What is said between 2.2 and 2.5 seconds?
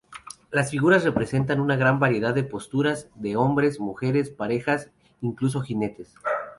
de